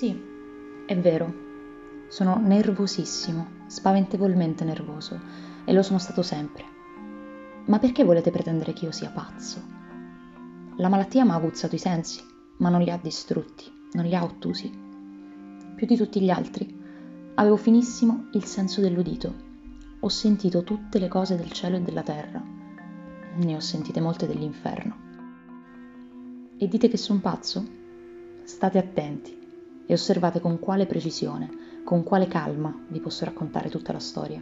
Sì, 0.00 0.18
è 0.86 0.96
vero. 0.98 1.30
Sono 2.08 2.38
nervosissimo, 2.38 3.66
spaventevolmente 3.66 4.64
nervoso, 4.64 5.20
e 5.66 5.74
lo 5.74 5.82
sono 5.82 5.98
stato 5.98 6.22
sempre. 6.22 6.64
Ma 7.66 7.78
perché 7.78 8.02
volete 8.02 8.30
pretendere 8.30 8.72
che 8.72 8.86
io 8.86 8.92
sia 8.92 9.10
pazzo? 9.10 9.62
La 10.76 10.88
malattia 10.88 11.26
mi 11.26 11.32
ha 11.32 11.34
aguzzato 11.34 11.74
i 11.74 11.78
sensi, 11.78 12.22
ma 12.60 12.70
non 12.70 12.80
li 12.80 12.88
ha 12.88 12.96
distrutti, 12.96 13.70
non 13.92 14.06
li 14.06 14.14
ha 14.14 14.24
ottusi. 14.24 14.70
Più 15.76 15.86
di 15.86 15.96
tutti 15.96 16.18
gli 16.22 16.30
altri, 16.30 16.74
avevo 17.34 17.58
finissimo 17.58 18.28
il 18.32 18.44
senso 18.46 18.80
dell'udito. 18.80 19.34
Ho 20.00 20.08
sentito 20.08 20.64
tutte 20.64 20.98
le 20.98 21.08
cose 21.08 21.36
del 21.36 21.52
cielo 21.52 21.76
e 21.76 21.82
della 21.82 22.02
terra. 22.02 22.42
Ne 23.34 23.54
ho 23.54 23.60
sentite 23.60 24.00
molte 24.00 24.26
dell'inferno. 24.26 24.96
E 26.56 26.66
dite 26.68 26.88
che 26.88 26.96
sono 26.96 27.20
pazzo? 27.20 27.62
State 28.44 28.78
attenti 28.78 29.39
e 29.90 29.94
osservate 29.94 30.38
con 30.38 30.60
quale 30.60 30.86
precisione, 30.86 31.82
con 31.82 32.04
quale 32.04 32.28
calma 32.28 32.72
vi 32.90 33.00
posso 33.00 33.24
raccontare 33.24 33.68
tutta 33.68 33.92
la 33.92 33.98
storia. 33.98 34.40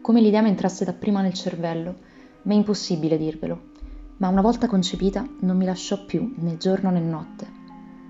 Come 0.00 0.20
l'idea 0.20 0.40
mi 0.40 0.50
entrasse 0.50 0.84
dapprima 0.84 1.20
nel 1.20 1.32
cervello, 1.32 1.96
mi 2.42 2.54
è 2.54 2.58
impossibile 2.58 3.18
dirvelo, 3.18 3.70
ma 4.18 4.28
una 4.28 4.40
volta 4.40 4.68
concepita 4.68 5.26
non 5.40 5.56
mi 5.56 5.64
lasciò 5.64 6.04
più 6.04 6.32
né 6.36 6.56
giorno 6.58 6.90
né 6.92 7.00
notte. 7.00 7.48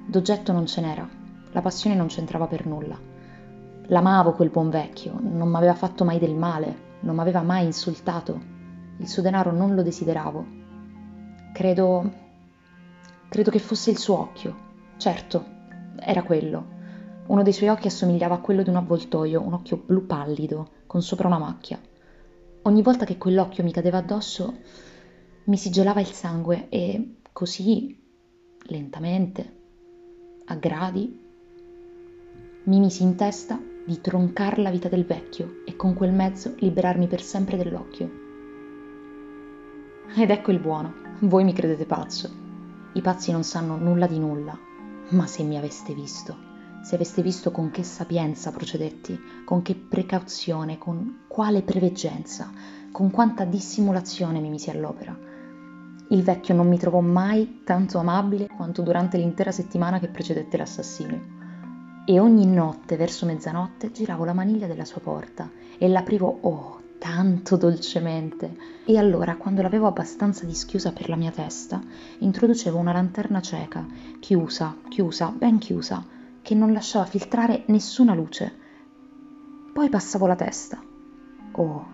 D'oggetto 0.09 0.53
non 0.53 0.67
ce 0.67 0.83
n'era, 0.83 1.09
la 1.53 1.63
passione 1.63 1.97
non 1.97 2.09
c'entrava 2.09 2.47
per 2.47 2.67
nulla. 2.67 2.99
L'amavo 3.87 4.33
quel 4.33 4.51
buon 4.51 4.69
vecchio, 4.69 5.19
non 5.19 5.49
m'aveva 5.49 5.75
fatto 5.75 6.05
mai 6.05 6.19
del 6.19 6.35
male, 6.35 6.99
non 7.01 7.15
m'aveva 7.15 7.41
mai 7.41 7.65
insultato. 7.65 8.39
Il 8.99 9.09
suo 9.09 9.23
denaro 9.23 9.53
non 9.53 9.75
lo 9.75 9.83
desideravo. 9.83 10.47
Credo. 11.55 12.13
credo 13.31 13.51
che 13.51 13.59
fosse 13.59 13.91
il 13.91 13.97
suo 13.97 14.19
occhio. 14.19 14.71
Certo, 14.97 15.45
era 15.99 16.23
quello. 16.23 16.81
Uno 17.27 17.43
dei 17.43 17.53
suoi 17.53 17.69
occhi 17.69 17.87
assomigliava 17.87 18.37
a 18.37 18.41
quello 18.41 18.63
di 18.63 18.69
un 18.69 18.77
avvoltoio, 18.77 19.41
un 19.41 19.53
occhio 19.53 19.83
blu 19.85 20.07
pallido, 20.07 20.69
con 20.87 21.03
sopra 21.03 21.29
una 21.29 21.39
macchia. 21.39 21.81
Ogni 22.63 22.83
volta 22.83 23.05
che 23.05 23.19
quell'occhio 23.19 23.65
mi 23.65 23.73
cadeva 23.73 23.99
addosso, 23.99 24.55
mi 25.45 25.57
si 25.57 25.71
gelava 25.71 26.01
il 26.01 26.07
sangue 26.07 26.69
e 26.69 27.17
così, 27.33 28.01
lentamente, 28.67 29.57
a 30.47 30.55
gradi, 30.57 31.21
mi 32.65 32.79
misi 32.79 33.03
in 33.03 33.17
testa 33.17 33.61
di 33.85 34.01
troncar 34.01 34.59
la 34.59 34.71
vita 34.71 34.89
del 34.89 35.05
vecchio 35.05 35.63
e 35.65 35.75
con 35.75 35.95
quel 35.95 36.13
mezzo 36.13 36.55
liberarmi 36.59 37.09
per 37.09 37.23
sempre 37.23 37.57
dell'occhio. 37.57 38.11
Ed 40.15 40.31
ecco 40.31 40.51
il 40.53 40.61
buono, 40.61 40.93
voi 41.21 41.43
mi 41.43 41.53
credete 41.53 41.87
pazzo. 41.87 42.31
I 42.93 43.01
pazzi 43.01 43.33
non 43.33 43.43
sanno 43.43 43.77
nulla 43.77 44.07
di 44.07 44.19
nulla, 44.19 44.57
ma 45.13 45.27
se 45.27 45.43
mi 45.43 45.57
aveste 45.57 45.95
visto 45.95 46.51
se 46.83 46.97
aveste 46.97 47.23
visto 47.23 47.53
con 47.53 47.71
che 47.71 47.85
sapienza 47.85 48.51
procedetti, 48.51 49.19
con 49.45 49.63
che 49.63 49.77
precauzione, 49.77 50.79
con 50.79 51.21
quale 51.29 51.63
preveggenza, 51.63 52.51
con 52.91 53.11
quanta 53.13 53.45
dissimulazione 53.45 54.41
mi 54.41 54.51
misi 54.51 54.69
all'opera. 54.69 55.17
Il 56.09 56.23
vecchio 56.25 56.55
non 56.55 56.67
mi 56.67 56.79
trovò 56.79 56.99
mai 57.01 57.63
tanto 57.65 57.99
amabile 57.99 58.49
quanto 58.49 58.83
durante 58.83 59.17
l'intera 59.17 59.53
settimana 59.53 60.01
che 60.01 60.09
precedette 60.09 60.57
l'assassinio. 60.57 61.41
E 62.05 62.19
ogni 62.19 62.47
notte, 62.47 62.97
verso 62.97 63.27
mezzanotte, 63.27 63.93
giravo 63.93 64.25
la 64.25 64.33
maniglia 64.35 64.67
della 64.67 64.85
sua 64.85 65.01
porta 65.01 65.49
e 65.79 65.89
l'aprivo, 65.89 66.39
oh, 66.41 66.82
tanto 67.03 67.57
dolcemente. 67.57 68.57
E 68.85 68.97
allora, 68.97 69.35
quando 69.35 69.61
l'avevo 69.61 69.89
abbastanza 69.89 70.47
dischiusa 70.47 70.93
per 70.93 71.09
la 71.09 71.17
mia 71.17 71.33
testa, 71.33 71.83
introducevo 72.19 72.79
una 72.79 72.93
lanterna 72.93 73.41
cieca, 73.41 73.85
chiusa, 74.21 74.77
chiusa, 74.89 75.35
ben 75.37 75.59
chiusa, 75.59 76.07
che 76.41 76.55
non 76.55 76.73
lasciava 76.73 77.05
filtrare 77.05 77.65
nessuna 77.67 78.15
luce. 78.15 78.55
Poi 79.75 79.89
passavo 79.89 80.29
la 80.29 80.37
testa. 80.37 80.81
Oh, 81.55 81.87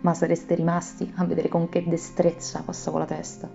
ma 0.00 0.14
sareste 0.14 0.56
rimasti 0.56 1.12
a 1.14 1.24
vedere 1.24 1.48
con 1.48 1.68
che 1.68 1.84
destrezza 1.86 2.62
passavo 2.64 2.98
la 2.98 3.06
testa. 3.06 3.48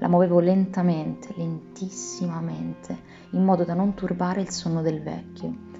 La 0.00 0.08
muovevo 0.08 0.38
lentamente, 0.38 1.32
lentissimamente, 1.34 2.98
in 3.30 3.42
modo 3.42 3.64
da 3.64 3.72
non 3.72 3.94
turbare 3.94 4.42
il 4.42 4.50
sonno 4.50 4.82
del 4.82 5.00
vecchio. 5.00 5.72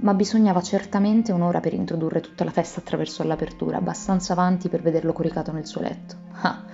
Ma 0.00 0.14
bisognava 0.14 0.62
certamente 0.62 1.32
un'ora 1.32 1.58
per 1.58 1.74
introdurre 1.74 2.20
tutta 2.20 2.44
la 2.44 2.52
testa 2.52 2.78
attraverso 2.78 3.24
l'apertura, 3.24 3.78
abbastanza 3.78 4.32
avanti 4.32 4.68
per 4.68 4.80
vederlo 4.80 5.12
coricato 5.12 5.50
nel 5.50 5.66
suo 5.66 5.80
letto. 5.80 6.16
Ah, 6.42 6.64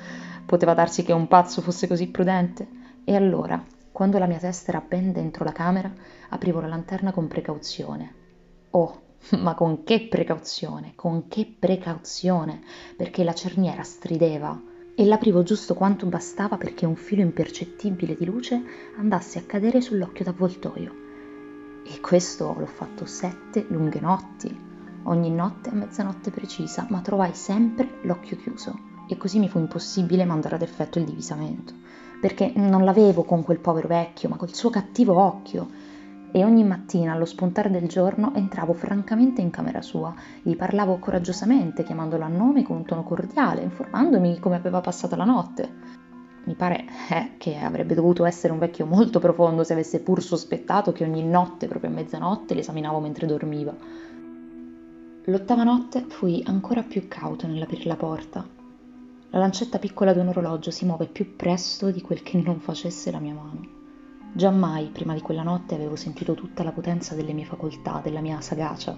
poteva 0.45 0.75
darsi 0.75 1.03
che 1.03 1.13
un 1.13 1.27
pazzo 1.27 1.63
fosse 1.63 1.87
così 1.87 2.09
prudente? 2.09 2.69
E 3.03 3.17
allora, 3.17 3.65
quando 3.93 4.19
la 4.19 4.27
mia 4.27 4.39
testa 4.39 4.73
era 4.73 4.85
ben 4.87 5.13
dentro 5.13 5.43
la 5.43 5.53
camera, 5.53 5.91
aprivo 6.29 6.61
la 6.61 6.67
lanterna 6.67 7.13
con 7.13 7.27
precauzione. 7.27 8.15
Oh, 8.71 9.01
ma 9.39 9.55
con 9.55 9.85
che 9.85 10.07
precauzione, 10.09 10.93
con 10.95 11.27
che 11.29 11.51
precauzione, 11.59 12.61
perché 12.95 13.25
la 13.25 13.33
cerniera 13.33 13.83
strideva 13.85 14.61
e 14.95 15.05
l'aprivo 15.07 15.43
giusto 15.43 15.75
quanto 15.75 16.07
bastava 16.07 16.59
perché 16.59 16.85
un 16.85 16.95
filo 16.95 17.23
impercettibile 17.23 18.15
di 18.15 18.27
luce 18.27 18.63
andasse 18.99 19.39
a 19.39 19.43
cadere 19.43 19.81
sull'occhio 19.81 20.25
d'avvoltoio. 20.25 21.04
E 21.85 22.01
questo 22.01 22.55
l'ho 22.59 22.67
fatto 22.67 23.07
sette 23.07 23.67
lunghe 23.69 24.01
notti, 24.01 24.57
ogni 25.05 25.31
notte 25.31 25.71
a 25.71 25.75
mezzanotte 25.75 26.31
precisa, 26.31 26.87
ma 26.91 27.01
trovai 27.01 27.35
sempre 27.35 27.99
l'occhio 28.03 28.37
chiuso 28.37 28.93
e 29.07 29.17
così 29.17 29.39
mi 29.39 29.49
fu 29.49 29.59
impossibile 29.59 30.25
mandare 30.25 30.55
ad 30.55 30.63
effetto 30.63 30.99
il 30.99 31.05
divisamento 31.05 31.85
perché 32.25 32.53
non 32.55 32.85
l'avevo 32.85 33.25
con 33.25 33.43
quel 33.43 33.59
povero 33.59 33.87
vecchio, 33.87 34.31
ma 34.31 34.37
col 34.37 34.55
suo 34.55 34.71
cattivo 34.71 35.21
occhio. 35.21 35.69
E 36.33 36.43
ogni 36.43 36.65
mattina, 36.65 37.13
allo 37.13 37.27
spuntare 37.27 37.69
del 37.69 37.87
giorno, 37.87 38.33
entravo 38.35 38.73
francamente 38.73 39.43
in 39.43 39.51
camera 39.51 39.83
sua, 39.83 40.15
gli 40.43 40.57
parlavo 40.57 40.99
coraggiosamente, 40.99 41.83
chiamandolo 41.83 42.25
a 42.25 42.29
nome 42.29 42.63
con 42.63 42.77
un 42.77 42.87
tono 42.87 43.03
cordiale, 43.05 43.61
informandomi 43.61 44.39
come 44.39 44.57
aveva 44.57 44.81
passato 44.81 45.17
la 45.17 45.25
notte. 45.25 45.71
Mi 46.45 46.55
pare 46.55 46.85
eh, 47.11 47.31
che 47.39 47.57
avrebbe 47.57 47.95
dovuto 47.95 48.25
essere 48.25 48.53
un 48.53 48.59
vecchio 48.59 48.87
molto 48.87 49.19
profondo 49.19 49.65
se 49.65 49.73
avesse 49.73 50.01
pur 50.01 50.23
sospettato 50.23 50.93
che 50.93 51.05
ogni 51.05 51.25
notte, 51.25 51.69
proprio 51.69 51.91
a 51.91 51.95
mezzanotte, 51.95 52.55
l'esaminavo 52.55 53.01
mentre 53.01 53.27
dormiva. 53.27 53.75
L'ottava 55.25 55.65
notte 55.65 56.05
fui 56.09 56.43
ancora 56.47 56.83
più 56.83 57.09
cauto 57.09 57.47
nell'aprire 57.47 57.89
la 57.89 57.97
porta 57.97 58.63
la 59.35 59.41
lancetta 59.41 59.81
piccola 59.81 60.13
di 60.13 60.21
un 60.21 60.29
orologio 60.29 60.71
si 60.71 60.85
muove 60.85 61.07
più 61.07 61.35
presto 61.35 61.91
di 61.91 62.01
quel 62.01 62.23
che 62.23 62.41
non 62.41 62.61
facesse 62.61 63.11
la 63.11 63.19
mia 63.19 63.35
mano. 63.35 63.67
Giammai 64.33 64.91
prima 64.93 65.13
di 65.13 65.23
quella 65.23 65.43
notte 65.43 65.75
avevo 65.75 65.97
sentito 65.97 66.35
tutta 66.35 66.63
la 66.63 66.71
potenza 66.71 67.17
delle 67.17 67.33
mie 67.33 67.45
facoltà, 67.45 68.01
della 68.01 68.21
mia 68.21 68.41
sagacia. 68.41 68.97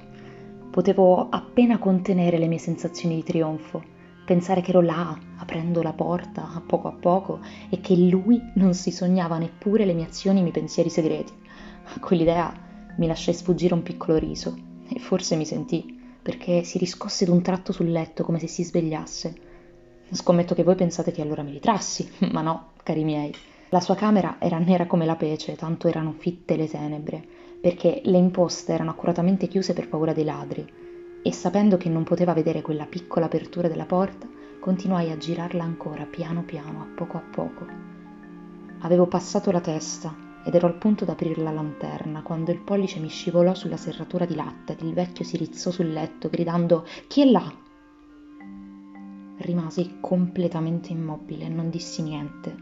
Potevo 0.71 1.31
appena 1.31 1.78
contenere 1.78 2.37
le 2.37 2.49
mie 2.49 2.59
sensazioni 2.59 3.15
di 3.15 3.23
trionfo, 3.23 3.83
pensare 4.27 4.61
che 4.61 4.73
ero 4.73 4.83
là, 4.83 5.19
aprendo 5.47 5.81
la 5.81 5.93
porta 5.93 6.53
a 6.53 6.61
poco 6.61 6.89
a 6.89 6.93
poco, 6.93 7.41
e 7.71 7.81
che 7.81 7.97
lui 7.97 8.41
non 8.55 8.75
si 8.75 8.91
sognava 8.91 9.39
neppure 9.39 9.84
le 9.84 9.95
mie 9.95 10.07
azioni 10.07 10.37
e 10.37 10.41
i 10.41 10.43
miei 10.43 10.53
pensieri 10.53 10.91
segreti. 10.91 11.33
A 11.95 12.01
quell'idea 12.01 12.53
mi 12.97 13.07
lasciai 13.07 13.34
sfuggire 13.34 13.75
un 13.75 13.83
piccolo 13.83 14.19
riso, 14.19 14.57
e 14.89 14.99
forse 14.99 15.37
mi 15.37 15.47
sentì, 15.47 15.99
perché 16.21 16.65
si 16.65 16.79
riscosse 16.79 17.25
d'un 17.25 17.41
tratto 17.43 17.73
sul 17.73 17.91
letto 17.91 18.25
come 18.25 18.39
se 18.39 18.49
si 18.49 18.65
svegliasse 18.65 19.55
Scommetto 20.11 20.55
che 20.55 20.62
voi 20.62 20.77
pensate 20.77 21.11
che 21.11 21.21
allora 21.21 21.43
mi 21.43 21.51
ritrassi, 21.51 22.09
ma 22.31 22.41
no, 22.41 22.71
cari 22.83 23.03
miei. 23.03 23.34
La 23.71 23.81
sua 23.81 23.97
camera 23.97 24.37
era 24.39 24.59
nera 24.59 24.87
come 24.87 25.05
la 25.05 25.17
pece, 25.17 25.57
tanto 25.57 25.89
erano 25.89 26.15
fitte 26.17 26.57
le 26.57 26.69
tenebre, 26.69 27.25
perché 27.61 28.01
le 28.05 28.19
imposte 28.19 28.73
erano 28.73 28.91
accuratamente 28.91 29.49
chiuse 29.49 29.73
per 29.73 29.89
paura 29.89 30.13
dei 30.13 30.25
ladri, 30.25 30.65
e 31.23 31.33
sapendo 31.33 31.77
che 31.77 31.89
non 31.89 32.04
poteva 32.04 32.33
vedere 32.33 32.63
quella 32.63 32.87
piccola 32.87 33.27
apertura 33.27 33.66
della 33.66 33.84
porta, 33.87 34.28
continuai 34.66 35.13
a 35.13 35.16
girarla 35.16 35.63
ancora 35.63 36.07
piano 36.07 36.42
piano, 36.42 36.80
a 36.80 36.86
poco 36.86 37.16
a 37.18 37.21
poco. 37.21 37.65
Avevo 38.80 39.07
passato 39.07 39.53
la 39.53 39.60
testa 39.60 40.13
ed 40.45 40.57
ero 40.57 40.66
al 40.66 40.74
punto 40.74 41.04
d'aprir 41.04 41.39
la 41.39 41.53
lanterna 41.53 42.22
quando 42.22 42.51
il 42.51 42.59
pollice 42.59 42.98
mi 42.98 43.07
scivolò 43.07 43.54
sulla 43.54 43.77
serratura 43.77 44.24
di 44.24 44.34
latta 44.34 44.72
ed 44.72 44.80
il 44.80 44.92
vecchio 44.92 45.24
si 45.24 45.36
rizzò 45.36 45.71
sul 45.71 45.92
letto 45.92 46.28
gridando 46.28 46.84
Chi 47.07 47.22
è 47.22 47.30
là? 47.30 47.48
Rimasi 49.36 49.98
completamente 50.01 50.91
immobile, 50.91 51.47
non 51.47 51.71
dissi 51.71 52.03
niente. 52.03 52.53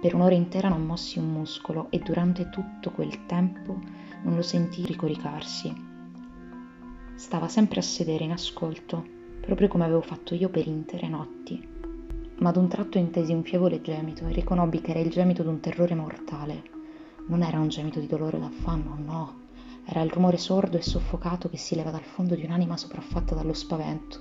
Per 0.00 0.12
un'ora 0.12 0.34
intera 0.34 0.68
non 0.68 0.84
mossi 0.84 1.20
un 1.20 1.30
muscolo 1.30 1.86
e 1.90 2.00
durante 2.00 2.50
tutto 2.50 2.90
quel 2.90 3.26
tempo 3.26 3.78
non 4.24 4.34
lo 4.34 4.42
sentii 4.42 4.86
ricoricarsi. 4.86 5.72
Stava 7.14 7.46
sempre 7.46 7.78
a 7.78 7.82
sedere 7.84 8.24
in 8.24 8.32
ascolto, 8.32 9.13
proprio 9.44 9.68
come 9.68 9.84
avevo 9.84 10.00
fatto 10.00 10.34
io 10.34 10.48
per 10.48 10.66
intere 10.66 11.06
notti. 11.08 11.68
Ma 12.38 12.48
ad 12.48 12.56
un 12.56 12.66
tratto 12.66 12.98
intesi 12.98 13.32
un 13.32 13.44
fievole 13.44 13.82
gemito 13.82 14.26
e 14.26 14.32
riconobbi 14.32 14.80
che 14.80 14.90
era 14.90 15.00
il 15.00 15.10
gemito 15.10 15.42
d'un 15.42 15.60
terrore 15.60 15.94
mortale. 15.94 16.62
Non 17.26 17.42
era 17.42 17.60
un 17.60 17.68
gemito 17.68 18.00
di 18.00 18.06
dolore 18.06 18.38
o 18.38 18.40
d'affanno, 18.40 18.98
no. 19.04 19.34
Era 19.84 20.00
il 20.00 20.10
rumore 20.10 20.38
sordo 20.38 20.78
e 20.78 20.82
soffocato 20.82 21.50
che 21.50 21.58
si 21.58 21.74
leva 21.74 21.90
dal 21.90 22.02
fondo 22.02 22.34
di 22.34 22.44
un'anima 22.44 22.76
sopraffatta 22.76 23.34
dallo 23.34 23.52
spavento. 23.52 24.20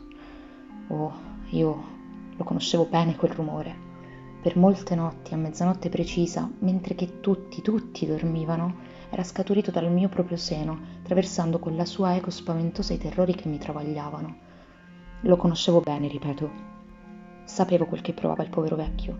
Oh, 0.90 1.14
io 1.52 1.84
lo 2.36 2.44
conoscevo 2.44 2.86
bene 2.86 3.16
quel 3.16 3.31
rumore. 3.31 3.92
per 4.44 4.58
molte 4.58 4.94
notti, 4.94 5.34
a 5.34 5.38
mezzanotte 5.38 5.88
precisa, 5.88 6.52
mentre 6.60 6.96
che 6.96 7.22
tutti, 7.22 7.62
tutti 7.62 8.06
dormivano, 8.06 8.75
era 9.10 9.24
scaturito 9.24 9.72
dal 9.72 9.90
mio 9.90 10.10
proprio 10.10 10.36
seno, 10.36 10.78
attraversando 11.00 11.60
con 11.60 11.78
la 11.78 11.86
sua 11.86 12.14
eco 12.18 12.30
spaventosa 12.30 12.92
i 12.92 12.98
terrori 12.98 13.36
che 13.36 13.48
mi 13.48 13.58
travagliavano. 13.58 14.43
Lo 15.25 15.38
conoscevo 15.38 15.80
bene, 15.80 16.10
ripeto. 16.10 16.52
Sapevo 17.46 17.86
quel 17.86 18.02
che 18.02 18.12
provava 18.12 18.44
il 18.44 18.50
povero 18.50 18.75
vecchio, 18.75 19.18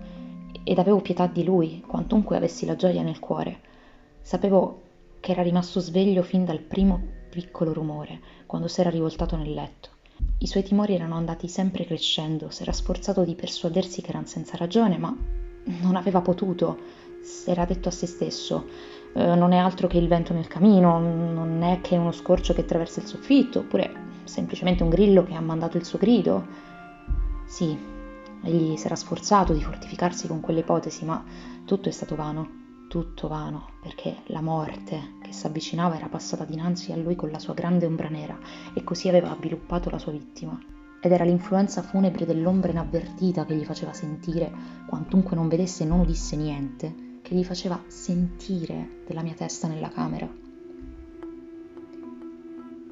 ed 0.64 0.78
avevo 0.78 1.00
pietà 1.00 1.28
di 1.28 1.46
lui, 1.46 1.82
quantunque 1.88 2.36
avessi 2.36 2.66
la 2.66 2.76
gioia 2.76 3.02
nel 3.04 3.20
cuore. 3.20 3.60
Sapevo 4.22 4.82
che 5.22 5.32
era 5.32 5.42
rimasto 5.42 5.80
sveglio 5.80 6.22
fin 6.22 6.44
dal 6.44 6.60
primo 6.60 7.02
piccolo 7.30 7.72
rumore, 7.72 8.20
quando 8.46 8.68
s'era 8.68 8.90
rivoltato 8.90 9.38
nel 9.38 9.54
letto. 9.54 9.92
I 10.40 10.48
suoi 10.48 10.64
timori 10.64 10.94
erano 10.94 11.16
andati 11.16 11.48
sempre 11.48 11.86
crescendo, 11.86 12.50
s'era 12.50 12.74
sforzato 12.74 13.24
di 13.24 13.36
persuadersi 13.36 14.02
che 14.02 14.10
eran 14.10 14.26
senza 14.26 14.58
ragione, 14.58 14.98
ma 14.98 15.16
non 15.82 15.96
aveva 15.96 16.20
potuto. 16.20 16.78
S'era 17.22 17.64
detto 17.64 17.88
a 17.88 17.92
se 17.92 18.08
stesso: 18.08 18.66
eh, 19.14 19.36
non 19.36 19.54
è 19.54 19.58
altro 19.58 19.88
che 19.88 20.00
il 20.00 20.10
vento 20.10 20.34
nel 20.34 20.48
camino, 20.48 21.00
non 21.00 21.62
è 21.64 21.80
che 21.80 21.96
uno 21.96 22.12
scorcio 22.12 22.54
che 22.54 22.62
attraversa 22.62 23.00
il 23.00 23.08
soffitto, 23.08 23.60
oppure 23.60 24.12
semplicemente 24.26 24.84
un 24.84 24.90
grillo 24.90 25.24
che 25.24 25.34
ha 25.34 25.42
mandato 25.42 25.78
il 25.78 25.86
suo 25.86 26.00
grido. 26.00 26.46
Sì, 27.46 27.78
egli 28.44 28.76
s'era 28.78 28.96
sforzato 28.96 29.54
di 29.54 29.64
fortificarsi 29.64 30.28
con 30.28 30.40
quelle 30.40 30.62
ipotesi, 30.62 31.06
ma 31.06 31.24
tutto 31.66 31.90
è 31.90 31.92
stato 31.92 32.16
vano 32.16 32.62
tutto 32.94 33.28
vano, 33.28 33.70
perché 33.82 34.18
la 34.26 34.42
morte 34.42 35.16
che 35.24 35.32
s'avvicinava 35.32 35.96
era 35.96 36.10
passata 36.10 36.46
dinanzi 36.46 36.92
a 36.92 36.96
lui 36.96 37.16
con 37.16 37.32
la 37.32 37.40
sua 37.40 37.56
grande 37.56 37.88
ombra 37.88 38.08
nera 38.08 38.38
e 38.72 38.84
così 38.84 39.08
aveva 39.08 39.32
avviluppato 39.32 39.90
la 39.90 39.98
sua 39.98 40.12
vittima. 40.12 40.56
Ed 41.02 41.12
era 41.12 41.24
l'influenza 41.24 41.82
funebre 41.82 42.28
dell'ombra 42.28 42.70
inavvertita 42.70 43.46
che 43.46 43.56
gli 43.56 43.66
faceva 43.66 43.94
sentire, 43.94 44.52
quantunque 44.86 45.36
non 45.36 45.48
vedesse 45.48 45.82
e 45.82 45.86
non 45.88 46.02
udisse 46.02 46.36
niente, 46.36 47.20
che 47.24 47.34
gli 47.34 47.44
faceva 47.44 47.82
sentire 47.88 49.02
della 49.08 49.24
mia 49.24 49.34
testa 49.34 49.68
nella 49.68 49.90
camera. 49.90 50.43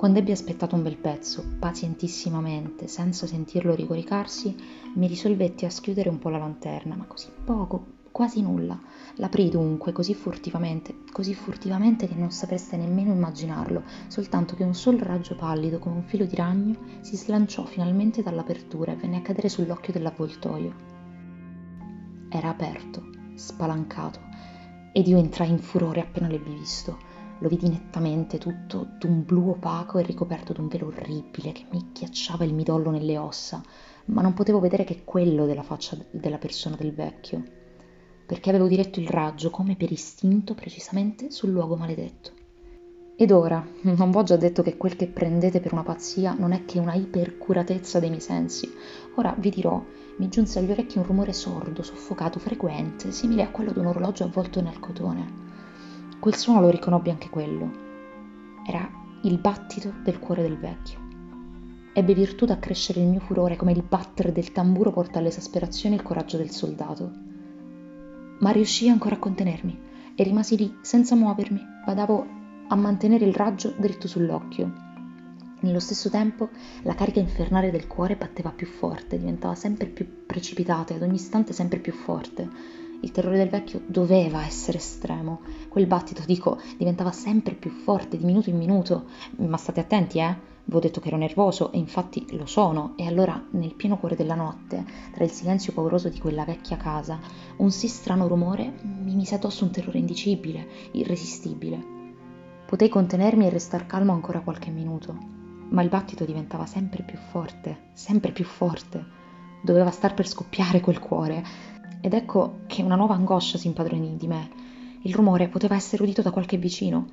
Quando 0.02 0.18
ebbi 0.18 0.32
aspettato 0.32 0.74
un 0.74 0.82
bel 0.82 0.98
pezzo, 0.98 1.46
pazientissimamente, 1.60 2.88
senza 2.88 3.28
sentirlo 3.28 3.76
rigoricarsi, 3.76 4.56
mi 4.96 5.06
risolvetti 5.06 5.66
a 5.66 5.70
schiudere 5.70 6.10
un 6.10 6.18
po' 6.18 6.30
la 6.30 6.40
lanterna, 6.40 6.96
ma 6.96 7.06
così 7.06 7.28
poco, 7.44 7.86
quasi 8.12 8.42
nulla. 8.42 8.82
L'aprì 9.18 9.50
dunque 9.50 9.92
così 9.92 10.16
furtivamente, 10.16 11.04
così 11.12 11.36
furtivamente 11.36 12.08
che 12.08 12.16
non 12.16 12.32
sapreste 12.32 12.78
nemmeno 12.78 13.14
immaginarlo, 13.14 13.84
soltanto 14.08 14.56
che 14.56 14.64
un 14.64 14.74
sol 14.74 14.98
raggio 14.98 15.36
pallido 15.36 15.78
come 15.78 15.98
un 15.98 16.04
filo 16.04 16.26
di 16.26 16.36
ragno 16.36 16.78
si 17.02 17.16
slanciò 17.16 17.64
finalmente 17.66 18.24
dall'apertura 18.24 18.94
e 18.94 18.96
venne 18.96 19.18
a 19.18 19.22
cadere 19.22 19.50
sull'occhio 19.50 19.94
dell'avvoltoio. 19.94 20.74
Era 22.28 22.50
aperto, 22.50 23.04
spalancato, 23.36 24.20
ed 24.94 25.06
io 25.06 25.20
entrai 25.20 25.52
in 25.52 25.60
furore 25.60 26.02
appena 26.02 26.28
l'ebbi 26.28 26.56
visto. 26.56 27.11
Lo 27.42 27.50
vidi 27.50 27.70
nettamente, 27.70 28.38
tutto 28.38 28.88
d'un 28.98 29.24
blu 29.24 29.50
opaco 29.50 30.00
e 30.00 30.04
ricoperto 30.04 30.54
d'un 30.54 30.68
velo 30.68 30.88
orribile 30.88 31.52
che 31.52 31.66
mi 31.72 31.90
ghiacciava 31.94 32.46
il 32.46 32.54
midollo 32.54 32.90
nelle 32.90 33.18
ossa, 33.18 33.62
ma 34.06 34.22
non 34.22 34.34
potevo 34.34 34.60
vedere 34.60 34.84
che 34.84 35.04
quello 35.04 35.46
della 35.46 35.64
faccia 35.64 35.98
della 36.12 36.38
persona 36.38 36.76
del 36.76 36.94
vecchio 36.94 37.60
perché 38.32 38.50
avevo 38.50 38.70
diretto 38.70 39.02
il 39.02 39.10
raggio, 39.10 39.50
come 39.50 39.76
per 39.76 39.92
istinto, 39.92 40.54
precisamente 40.54 41.32
sul 41.32 41.50
luogo 41.50 41.76
maledetto. 41.76 42.32
Ed 43.18 43.30
ora, 43.30 43.62
non 43.82 44.10
v'ho 44.10 44.24
già 44.24 44.38
detto 44.38 44.64
che 44.64 44.78
quel 44.78 44.96
che 44.96 45.08
prendete 45.08 45.60
per 45.60 45.74
una 45.74 45.84
pazzia 45.84 46.34
non 46.34 46.54
è 46.54 46.64
che 46.64 46.80
una 46.80 46.94
ipercuratezza 46.94 48.00
dei 48.00 48.08
miei 48.08 48.22
sensi. 48.22 48.72
Ora 49.16 49.36
vi 49.38 49.50
dirò, 49.50 49.84
mi 50.16 50.30
giunse 50.30 50.60
agli 50.60 50.72
orecchi 50.72 50.98
un 50.98 51.04
rumore 51.04 51.34
sordo, 51.34 51.84
soffocato, 51.84 52.40
frequente, 52.40 53.12
simile 53.12 53.44
a 53.44 53.50
quello 53.50 53.74
di 53.74 53.80
un 53.80 53.88
orologio 53.88 54.24
avvolto 54.24 54.62
nel 54.62 54.80
cotone. 54.80 55.51
Quel 56.22 56.36
suono 56.36 56.62
lo 56.62 56.70
riconobbi 56.70 57.10
anche 57.10 57.30
quello. 57.30 57.70
Era 58.66 58.90
il 59.24 59.38
battito 59.40 59.92
del 60.04 60.20
cuore 60.20 60.44
del 60.44 60.58
vecchio. 60.58 61.00
Ebbe 61.94 62.14
virtù 62.14 62.46
d'accrescere 62.46 63.02
il 63.02 63.08
mio 63.08 63.20
furore 63.20 63.58
come 63.58 63.74
il 63.74 63.84
battere 63.84 64.32
del 64.32 64.54
tamburo 64.54 64.92
porta 64.92 65.20
all'esasperazione 65.20 65.96
il 65.96 66.02
coraggio 66.02 66.38
del 66.38 66.52
soldato 66.52 67.30
ma 68.42 68.52
riuscii 68.52 68.90
ancora 68.90 69.16
a 69.16 69.20
contenermi 69.20 69.80
e 70.16 70.24
rimasi 70.24 70.58
lì 70.58 70.78
senza 70.82 71.16
muovermi, 71.16 71.62
badavo 71.86 72.26
a 72.68 72.76
mantenere 72.76 73.26
il 73.26 73.34
raggio 73.34 73.74
dritto 73.78 74.08
sull'occhio. 74.08 74.90
Nello 75.62 75.80
stesso 75.80 76.10
tempo 76.10 76.50
la 76.84 76.96
carica 76.96 77.20
infernale 77.20 77.72
del 77.72 77.88
cuore 77.88 78.16
batteva 78.16 78.50
più 78.50 78.66
forte, 78.66 79.18
diventava 79.18 79.56
sempre 79.56 79.88
più 79.88 80.26
precipitata 80.26 80.94
e 80.94 80.98
ad 80.98 81.04
ogni 81.04 81.16
istante 81.16 81.54
sempre 81.54 81.80
più 81.80 81.94
forte. 81.94 82.50
Il 83.02 83.12
terrore 83.12 83.38
del 83.38 83.50
vecchio 83.50 83.82
doveva 83.86 84.46
essere 84.46 84.78
estremo. 84.78 85.42
Quel 85.70 85.88
battito, 85.88 86.24
dico, 86.26 86.60
diventava 86.78 87.12
sempre 87.12 87.56
più 87.56 87.72
forte 87.72 88.18
di 88.18 88.26
minuto 88.26 88.50
in 88.50 88.58
minuto. 88.58 89.06
Ma 89.38 89.58
state 89.58 89.80
attenti, 89.80 90.20
eh? 90.20 90.50
V'ho 90.66 90.80
detto 90.80 91.02
che 91.02 91.08
ero 91.08 91.18
nervoso 91.18 91.72
e 91.72 91.80
infatti 91.80 92.26
lo 92.38 92.46
sono, 92.46 92.94
e 92.96 93.08
allora 93.08 93.44
nel 93.52 93.74
pieno 93.74 93.98
cuore 93.98 94.16
della 94.16 94.36
notte, 94.36 94.86
tra 95.12 95.24
il 95.24 95.32
silenzio 95.32 95.74
pauroso 95.74 96.08
di 96.08 96.20
quella 96.20 96.46
vecchia 96.46 96.78
casa, 96.78 97.20
un 97.58 97.72
sì 97.72 97.88
strano 97.88 98.28
rumore 98.28 98.72
mi 98.84 99.16
mise 99.16 99.36
addosso 99.36 99.66
un 99.66 99.72
terrore 99.72 99.98
indicibile, 99.98 100.68
irresistibile. 100.92 101.84
Potei 102.68 102.88
contenermi 102.88 103.48
e 103.48 103.50
restar 103.50 103.88
calmo 103.88 104.14
ancora 104.14 104.42
qualche 104.42 104.70
minuto, 104.70 105.18
ma 105.70 105.82
il 105.82 105.90
battito 105.90 106.24
diventava 106.24 106.66
sempre 106.68 107.04
più 107.04 107.18
forte, 107.18 107.90
sempre 107.94 108.32
più 108.32 108.46
forte. 108.46 109.20
Doveva 109.64 109.92
star 109.92 110.14
per 110.14 110.28
scoppiare 110.28 110.80
quel 110.80 111.00
cuore. 111.00 111.44
Ed 112.04 112.16
ecco 112.16 112.62
che 112.66 112.82
una 112.82 112.96
nuova 112.96 113.14
angoscia 113.14 113.60
si 113.60 113.68
impadronì 113.68 114.18
di 114.18 114.28
me. 114.28 114.50
Il 115.04 115.14
rumore 115.14 115.50
poteva 115.50 115.76
essere 115.76 116.02
udito 116.02 116.24
da 116.24 116.32
qualche 116.32 116.58
vicino. 116.58 117.08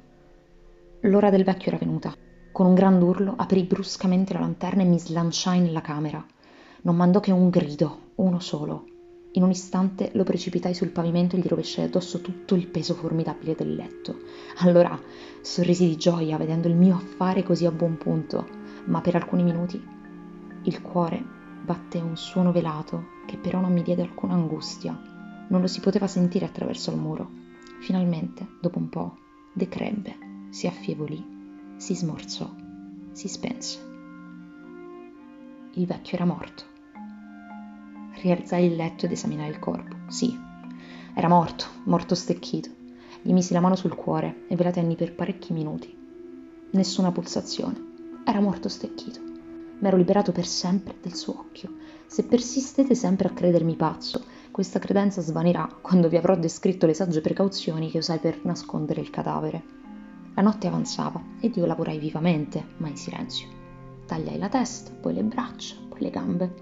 L'ora 1.01 1.29
del 1.29 1.45
vecchio 1.45 1.69
era 1.69 1.77
venuta. 1.77 2.15
Con 2.51 2.65
un 2.65 2.75
gran 2.75 3.01
urlo 3.03 3.35
aprì 3.37 3.65
bruscamente 3.65 4.33
la 4.33 4.41
lanterna 4.41 4.83
e 4.83 4.87
mi 4.87 4.99
slanciai 4.99 5.61
nella 5.61 5.83
camera. 5.83 6.25
Non 6.83 6.97
mandò 6.97 7.21
che 7.21 7.33
un 7.33 7.51
grido, 7.51 8.13
uno 8.15 8.41
solo. 8.41 8.87
In 9.33 9.43
un 9.43 9.51
istante 9.51 10.11
lo 10.15 10.25
precipitai 10.25 10.73
sul 10.73 10.89
pavimento 10.89 11.37
e 11.37 11.41
gli 11.41 11.47
rovesciai 11.47 11.85
addosso 11.85 12.23
tutto 12.23 12.55
il 12.55 12.67
peso 12.67 12.95
formidabile 12.95 13.55
del 13.55 13.75
letto. 13.75 14.17
Allora 14.61 14.99
sorrisi 15.43 15.87
di 15.87 15.97
gioia 15.99 16.39
vedendo 16.39 16.67
il 16.67 16.77
mio 16.77 16.97
affare 16.97 17.43
così 17.43 17.67
a 17.67 17.71
buon 17.71 17.99
punto, 17.99 18.49
ma 18.87 19.03
per 19.03 19.17
alcuni 19.17 19.43
minuti 19.43 19.81
il 20.63 20.81
cuore 20.81 21.23
batté 21.63 21.99
un 21.99 22.17
suono 22.17 22.53
velato 22.53 23.17
che 23.29 23.37
però 23.37 23.61
non 23.61 23.73
mi 23.73 23.83
diede 23.83 24.01
alcuna 24.01 24.33
angustia. 24.33 24.99
Non 25.49 25.61
lo 25.61 25.67
si 25.67 25.81
poteva 25.81 26.07
sentire 26.07 26.47
attraverso 26.47 26.91
il 26.91 26.97
muro. 26.97 27.31
Finalmente, 27.81 28.47
dopo 28.61 28.79
un 28.79 28.89
po', 28.89 29.19
decrebbe, 29.53 30.17
si 30.49 30.67
affievolì 30.67 31.37
si 31.79 31.95
smorzò, 31.95 32.51
si 33.13 33.29
spense. 33.29 33.79
Il 35.75 35.87
vecchio 35.87 36.17
era 36.17 36.25
morto. 36.25 36.65
Rialzai 38.21 38.67
il 38.67 38.75
letto 38.75 39.07
ed 39.07 39.13
esaminai 39.13 39.49
il 39.49 39.61
corpo. 39.61 39.97
Sì, 40.09 40.37
era 41.15 41.29
morto, 41.29 41.67
morto 41.85 42.17
stecchito. 42.17 42.69
Gli 43.23 43.33
misi 43.33 43.53
la 43.53 43.61
mano 43.61 43.77
sul 43.77 43.95
cuore 43.95 44.45
e 44.49 44.57
ve 44.57 44.65
la 44.65 44.73
tenni 44.73 44.97
per 44.97 45.15
parecchi 45.15 45.53
minuti. 45.53 45.97
Nessuna 46.73 47.13
pulsazione. 47.13 48.23
Era 48.25 48.41
morto 48.41 48.69
stecchito. 48.69 49.28
M'ero 49.81 49.97
liberato 49.97 50.33
per 50.33 50.47
sempre 50.47 50.97
del 51.01 51.15
suo 51.15 51.39
occhio. 51.39 51.73
Se 52.07 52.25
persistete 52.25 52.95
sempre 52.95 53.29
a 53.29 53.33
credermi 53.33 53.77
pazzo, 53.77 54.25
questa 54.51 54.81
credenza 54.81 55.21
svanirà 55.21 55.69
quando 55.81 56.09
vi 56.09 56.17
avrò 56.17 56.37
descritto 56.37 56.87
le 56.87 56.95
sagge 56.95 57.21
precauzioni 57.21 57.91
che 57.91 57.99
usai 57.99 58.19
per 58.19 58.41
nascondere 58.45 59.01
il 59.01 59.11
cadavere. 59.11 59.63
La 60.35 60.43
notte 60.43 60.67
avanzava 60.67 61.23
ed 61.41 61.57
io 61.57 61.67
lavorai 61.67 61.99
vivamente, 61.99 62.65
ma 62.79 62.89
in 62.89 62.97
silenzio. 62.97 63.47
Tagliai 64.07 64.39
la 64.39 64.49
testa, 64.49 64.91
poi 64.91 65.15
le 65.15 65.23
braccia, 65.23 65.77
poi 65.89 66.01
le 66.01 66.11
gambe. 66.11 66.55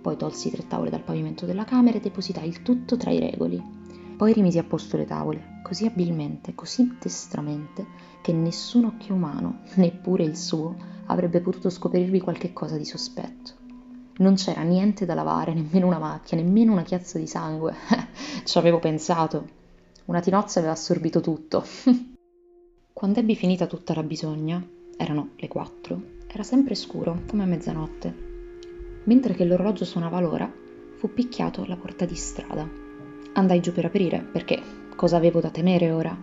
Poi 0.00 0.16
tolsi 0.16 0.50
tre 0.50 0.66
tavole 0.66 0.90
dal 0.90 1.02
pavimento 1.02 1.46
della 1.46 1.64
camera 1.64 1.96
e 1.96 2.00
depositai 2.00 2.46
il 2.46 2.62
tutto 2.62 2.96
tra 2.96 3.10
i 3.10 3.18
regoli. 3.18 3.60
Poi 4.16 4.32
rimisi 4.32 4.58
a 4.58 4.64
posto 4.64 4.96
le 4.96 5.06
tavole, 5.06 5.60
così 5.64 5.86
abilmente, 5.86 6.54
così 6.54 6.96
destramente, 7.00 7.86
che 8.22 8.32
nessun 8.32 8.84
occhio 8.84 9.14
umano, 9.14 9.60
neppure 9.74 10.22
il 10.22 10.36
suo, 10.36 10.76
avrebbe 11.06 11.40
potuto 11.40 11.70
scoprirvi 11.70 12.20
qualche 12.20 12.52
cosa 12.52 12.76
di 12.76 12.84
sospetto. 12.84 13.62
Non 14.16 14.34
c'era 14.34 14.62
niente 14.62 15.04
da 15.04 15.14
lavare, 15.14 15.54
nemmeno 15.54 15.86
una 15.86 15.98
macchia, 15.98 16.36
nemmeno 16.36 16.72
una 16.72 16.82
chiazza 16.82 17.18
di 17.18 17.26
sangue. 17.26 17.74
Ci 18.44 18.58
avevo 18.58 18.78
pensato. 18.78 19.62
Una 20.04 20.20
tinozza 20.20 20.60
aveva 20.60 20.74
assorbito 20.74 21.20
tutto. 21.20 21.64
Quando 22.92 23.18
ebbi 23.18 23.34
finita 23.34 23.66
tutta 23.66 23.92
la 23.94 24.04
bisogna, 24.04 24.64
erano 24.96 25.30
le 25.36 25.48
quattro, 25.48 26.00
era 26.28 26.44
sempre 26.44 26.74
scuro, 26.76 27.22
come 27.26 27.42
a 27.42 27.46
mezzanotte. 27.46 28.14
Mentre 29.04 29.34
che 29.34 29.44
l'orologio 29.44 29.84
suonava 29.84 30.20
l'ora, 30.20 30.50
fu 30.96 31.12
picchiato 31.12 31.62
alla 31.62 31.76
porta 31.76 32.04
di 32.04 32.14
strada. 32.14 32.66
Andai 33.32 33.60
giù 33.60 33.72
per 33.72 33.86
aprire, 33.86 34.20
perché 34.20 34.62
cosa 34.94 35.16
avevo 35.16 35.40
da 35.40 35.50
temere 35.50 35.90
ora? 35.90 36.16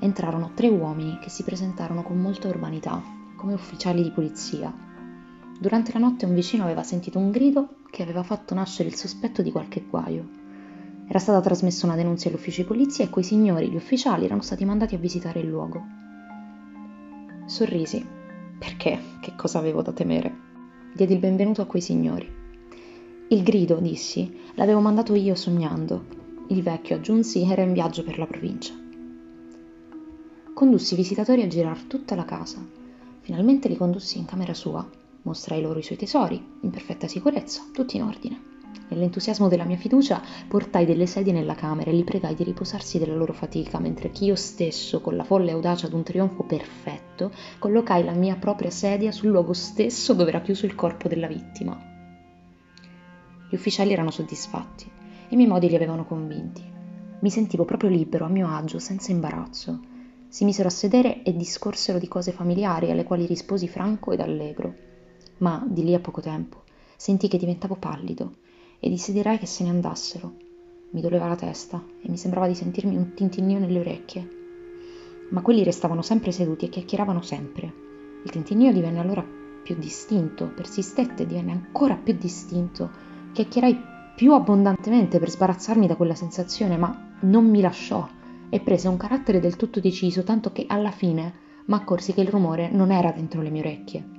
Entrarono 0.00 0.50
tre 0.54 0.68
uomini 0.68 1.18
che 1.20 1.30
si 1.30 1.44
presentarono 1.44 2.02
con 2.02 2.20
molta 2.20 2.48
urbanità, 2.48 3.00
come 3.38 3.54
ufficiali 3.54 4.02
di 4.02 4.10
polizia. 4.10 4.74
Durante 5.58 5.92
la 5.92 6.00
notte 6.00 6.26
un 6.26 6.34
vicino 6.34 6.64
aveva 6.64 6.82
sentito 6.82 7.18
un 7.18 7.30
grido 7.30 7.76
che 7.90 8.02
aveva 8.02 8.24
fatto 8.24 8.52
nascere 8.52 8.88
il 8.88 8.96
sospetto 8.96 9.42
di 9.42 9.52
qualche 9.52 9.84
guaio. 9.88 10.28
Era 11.06 11.20
stata 11.20 11.40
trasmessa 11.40 11.86
una 11.86 11.94
denunzia 11.94 12.28
agli 12.28 12.36
uffici 12.36 12.62
di 12.62 12.66
polizia 12.66 13.04
e 13.04 13.08
quei 13.08 13.24
signori, 13.24 13.70
gli 13.70 13.76
ufficiali, 13.76 14.24
erano 14.24 14.42
stati 14.42 14.64
mandati 14.64 14.96
a 14.96 14.98
visitare 14.98 15.40
il 15.40 15.48
luogo. 15.48 15.82
Sorrisi. 17.46 18.04
Perché? 18.58 18.98
Che 19.20 19.32
cosa 19.36 19.58
avevo 19.58 19.82
da 19.82 19.92
temere? 19.92 20.34
Diedi 20.92 21.14
il 21.14 21.20
benvenuto 21.20 21.62
a 21.62 21.66
quei 21.66 21.80
signori. 21.80 22.28
Il 23.28 23.42
grido, 23.42 23.76
dissi, 23.76 24.36
l'avevo 24.54 24.80
mandato 24.80 25.14
io 25.14 25.36
sognando. 25.36 26.04
Il 26.48 26.62
vecchio, 26.62 26.96
aggiunsi, 26.96 27.42
era 27.48 27.62
in 27.62 27.72
viaggio 27.72 28.02
per 28.02 28.18
la 28.18 28.26
provincia. 28.26 28.74
Condussi 30.52 30.94
i 30.94 30.96
visitatori 30.96 31.42
a 31.42 31.46
girar 31.46 31.82
tutta 31.84 32.16
la 32.16 32.24
casa. 32.24 32.60
Finalmente 33.28 33.68
li 33.68 33.76
condussi 33.76 34.16
in 34.16 34.24
camera 34.24 34.54
sua. 34.54 34.88
Mostrai 35.24 35.60
loro 35.60 35.78
i 35.78 35.82
suoi 35.82 35.98
tesori, 35.98 36.42
in 36.62 36.70
perfetta 36.70 37.06
sicurezza, 37.06 37.62
tutti 37.74 37.96
in 37.96 38.04
ordine. 38.04 38.40
Nell'entusiasmo 38.88 39.48
della 39.48 39.64
mia 39.66 39.76
fiducia 39.76 40.22
portai 40.48 40.86
delle 40.86 41.04
sedie 41.04 41.34
nella 41.34 41.54
camera 41.54 41.90
e 41.90 41.92
li 41.92 42.04
pregai 42.04 42.34
di 42.34 42.42
riposarsi 42.42 42.98
della 42.98 43.14
loro 43.14 43.34
fatica, 43.34 43.78
mentre 43.80 44.12
che 44.12 44.24
io 44.24 44.34
stesso, 44.34 45.02
con 45.02 45.14
la 45.14 45.24
folle 45.24 45.50
audacia 45.50 45.88
d'un 45.88 46.02
trionfo 46.04 46.44
perfetto, 46.44 47.30
collocai 47.58 48.02
la 48.02 48.14
mia 48.14 48.36
propria 48.36 48.70
sedia 48.70 49.12
sul 49.12 49.28
luogo 49.28 49.52
stesso 49.52 50.14
dove 50.14 50.30
era 50.30 50.40
chiuso 50.40 50.64
il 50.64 50.74
corpo 50.74 51.06
della 51.06 51.26
vittima. 51.26 51.78
Gli 53.50 53.54
ufficiali 53.54 53.92
erano 53.92 54.10
soddisfatti, 54.10 54.90
i 55.28 55.36
miei 55.36 55.50
modi 55.50 55.68
li 55.68 55.76
avevano 55.76 56.06
convinti. 56.06 56.62
Mi 57.20 57.28
sentivo 57.28 57.66
proprio 57.66 57.90
libero, 57.90 58.24
a 58.24 58.28
mio 58.28 58.48
agio, 58.48 58.78
senza 58.78 59.12
imbarazzo. 59.12 59.96
Si 60.28 60.44
misero 60.44 60.68
a 60.68 60.70
sedere 60.70 61.22
e 61.22 61.34
discorsero 61.34 61.98
di 61.98 62.06
cose 62.06 62.32
familiari 62.32 62.90
alle 62.90 63.04
quali 63.04 63.24
risposi 63.24 63.66
franco 63.66 64.12
ed 64.12 64.20
allegro. 64.20 64.74
Ma 65.38 65.64
di 65.66 65.84
lì 65.84 65.94
a 65.94 66.00
poco 66.00 66.20
tempo 66.20 66.66
sentii 66.98 67.28
che 67.28 67.38
diventavo 67.38 67.76
pallido 67.76 68.34
e 68.80 68.90
desiderai 68.90 69.38
che 69.38 69.46
se 69.46 69.62
ne 69.62 69.70
andassero. 69.70 70.34
Mi 70.90 71.00
doleva 71.00 71.28
la 71.28 71.36
testa 71.36 71.82
e 72.02 72.10
mi 72.10 72.16
sembrava 72.16 72.48
di 72.48 72.54
sentirmi 72.54 72.96
un 72.96 73.14
tintinnio 73.14 73.58
nelle 73.58 73.78
orecchie. 73.78 74.28
Ma 75.30 75.40
quelli 75.40 75.62
restavano 75.62 76.02
sempre 76.02 76.32
seduti 76.32 76.66
e 76.66 76.68
chiacchieravano 76.68 77.22
sempre. 77.22 77.72
Il 78.24 78.30
tintinnio 78.30 78.72
divenne 78.72 78.98
allora 78.98 79.24
più 79.62 79.76
distinto, 79.78 80.48
persistette 80.48 81.22
e 81.22 81.26
divenne 81.26 81.52
ancora 81.52 81.94
più 81.94 82.14
distinto. 82.14 82.90
Chiacchierai 83.32 83.80
più 84.16 84.34
abbondantemente 84.34 85.18
per 85.18 85.30
sbarazzarmi 85.30 85.86
da 85.86 85.94
quella 85.94 86.14
sensazione, 86.14 86.76
ma 86.76 87.16
non 87.20 87.48
mi 87.48 87.60
lasciò 87.60 88.06
e 88.50 88.60
prese 88.60 88.88
un 88.88 88.96
carattere 88.96 89.40
del 89.40 89.56
tutto 89.56 89.80
deciso, 89.80 90.22
tanto 90.22 90.52
che 90.52 90.64
alla 90.66 90.90
fine 90.90 91.46
m'accorsi 91.66 92.12
che 92.12 92.20
il 92.20 92.28
rumore 92.28 92.70
non 92.70 92.90
era 92.90 93.12
dentro 93.12 93.42
le 93.42 93.50
mie 93.50 93.60
orecchie, 93.60 94.18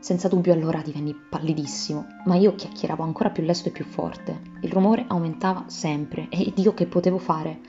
senza 0.00 0.28
dubbio 0.28 0.52
allora 0.52 0.80
divenni 0.80 1.14
pallidissimo, 1.14 2.06
ma 2.24 2.36
io 2.36 2.54
chiacchieravo 2.54 3.02
ancora 3.02 3.30
più 3.30 3.42
lesto 3.42 3.68
e 3.68 3.72
più 3.72 3.84
forte. 3.84 4.40
Il 4.62 4.70
rumore 4.70 5.04
aumentava 5.06 5.64
sempre 5.66 6.28
e 6.30 6.52
io 6.54 6.72
che 6.72 6.86
potevo 6.86 7.18
fare? 7.18 7.60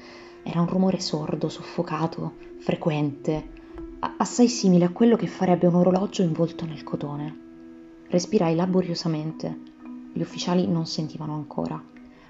Era 0.43 0.61
un 0.61 0.67
rumore 0.67 0.99
sordo, 0.99 1.49
soffocato, 1.49 2.35
frequente, 2.59 3.49
assai 4.17 4.47
simile 4.47 4.85
a 4.85 4.91
quello 4.91 5.17
che 5.17 5.27
farebbe 5.27 5.67
un 5.67 5.75
orologio 5.75 6.21
involto 6.21 6.65
nel 6.65 6.83
cotone. 6.83 7.47
Respirai 8.07 8.55
laboriosamente. 8.55 9.59
Gli 10.13 10.21
ufficiali 10.21 10.65
non 10.67 10.85
sentivano 10.85 11.33
ancora. 11.33 11.83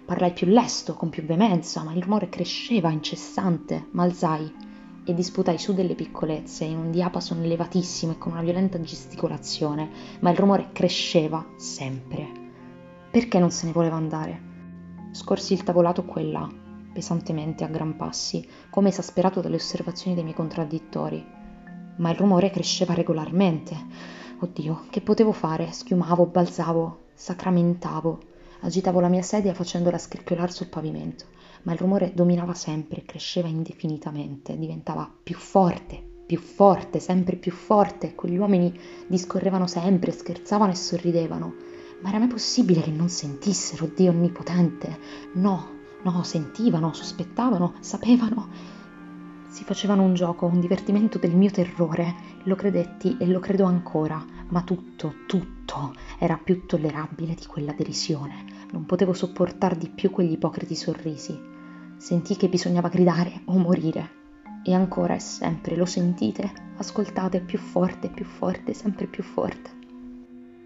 Parlai 0.10 0.34
più 0.34 0.48
lesto, 0.48 0.96
con 0.96 1.10
più 1.10 1.24
veemenza, 1.24 1.84
ma 1.84 1.94
il 1.94 2.02
rumore 2.02 2.30
cresceva 2.30 2.90
incessante. 2.90 3.90
M'alzai 3.92 4.52
e 5.06 5.14
disputai 5.14 5.60
su 5.60 5.76
delle 5.76 5.94
piccolezze 5.94 6.64
in 6.64 6.80
un 6.80 6.90
diapason 6.90 7.44
elevatissimo 7.44 8.14
e 8.14 8.18
con 8.18 8.32
una 8.32 8.42
violenta 8.42 8.82
gesticolazione, 8.82 9.88
ma 10.22 10.32
il 10.32 10.38
rumore 10.38 10.70
cresceva 10.74 11.46
sempre. 11.58 12.28
Perché 13.12 13.38
non 13.38 13.52
se 13.52 13.68
ne 13.68 13.72
voleva 13.72 13.98
andare? 13.98 14.42
Scorsi 15.12 15.54
il 15.54 15.62
tavolato 15.62 16.04
qua 16.06 16.22
e 16.22 16.32
là, 16.32 16.50
pesantemente 16.92 17.64
a 17.64 17.68
gran 17.68 17.96
passi, 17.96 18.44
come 18.72 18.90
esasperato 18.90 19.42
dalle 19.42 19.58
osservazioni 19.58 20.16
dei 20.16 20.24
miei 20.24 20.36
contraddittori. 20.36 21.24
Ma 21.98 22.10
il 22.10 22.18
rumore 22.18 22.50
cresceva 22.50 22.96
regolarmente. 22.96 23.78
Oddio, 24.40 24.86
che 24.90 25.02
potevo 25.02 25.34
fare? 25.34 25.72
Schiumavo, 25.72 26.26
balzavo, 26.26 27.10
sacramentavo, 27.14 28.29
agitavo 28.62 29.00
la 29.00 29.10
mia 29.10 29.22
sedia 29.22 29.54
facendola 29.54 29.98
scricchiolare 29.98 30.52
sul 30.52 30.68
pavimento 30.68 31.26
ma 31.64 31.74
il 31.74 31.80
rumore 31.80 32.12
dominava 32.14 32.54
sempre, 32.54 33.04
cresceva 33.04 33.48
indefinitamente, 33.48 34.58
diventava 34.58 35.12
più 35.24 35.36
forte, 35.36 36.02
più 36.26 36.40
forte, 36.40 37.00
sempre 37.00 37.36
più 37.36 37.52
forte. 37.52 38.16
Quegli 38.16 38.38
uomini 38.38 38.78
discorrevano 39.08 39.68
sempre, 39.68 40.12
scherzavano 40.12 40.72
e 40.72 40.76
sorridevano. 40.76 41.54
Ma 42.02 42.10
era 42.10 42.20
mai 42.20 42.28
possibile 42.28 42.82
che 42.82 42.92
non 42.92 43.10
sentissero 43.10 43.90
Dio 43.94 44.12
Onnipotente? 44.12 45.00
No, 45.34 45.68
no, 46.04 46.24
sentivano, 46.24 46.94
sospettavano, 46.94 47.74
sapevano. 47.80 48.48
Si 49.50 49.64
facevano 49.66 50.04
un 50.04 50.14
gioco, 50.14 50.46
un 50.46 50.62
divertimento 50.62 51.18
del 51.18 51.36
mio 51.36 51.50
terrore. 51.52 52.16
Lo 52.44 52.56
credetti 52.56 53.18
e 53.20 53.26
lo 53.26 53.40
credo 53.40 53.66
ancora, 53.66 54.24
ma 54.50 54.62
tutto, 54.62 55.14
tutto 55.28 55.94
era 56.18 56.38
più 56.38 56.66
tollerabile 56.66 57.34
di 57.34 57.46
quella 57.46 57.74
derisione. 57.74 58.46
Non 58.72 58.86
potevo 58.86 59.14
sopportar 59.14 59.76
di 59.76 59.90
più 59.90 60.12
quegli 60.12 60.34
ipocriti 60.34 60.76
sorrisi. 60.76 61.40
Sentii 61.98 62.38
che 62.38 62.50
bisognava 62.50 62.90
gridare 62.90 63.42
o 63.46 63.58
morire. 63.58 64.18
E 64.64 64.74
ancora 64.74 65.16
e 65.16 65.20
sempre 65.20 65.76
lo 65.76 65.86
sentite, 65.86 66.52
ascoltate 66.78 67.40
più 67.40 67.58
forte, 67.58 68.10
più 68.10 68.26
forte, 68.26 68.74
sempre 68.74 69.08
più 69.08 69.24
forte. 69.24 69.78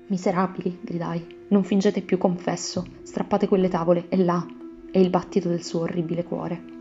Miserabili, 0.07 0.79
gridai, 0.81 1.45
non 1.49 1.63
fingete 1.63 2.01
più 2.01 2.17
confesso, 2.17 2.85
strappate 3.03 3.47
quelle 3.47 3.69
tavole, 3.69 4.09
e 4.09 4.17
là 4.17 4.45
è 4.91 4.97
il 4.97 5.09
battito 5.09 5.49
del 5.49 5.63
suo 5.63 5.81
orribile 5.81 6.23
cuore. 6.23 6.72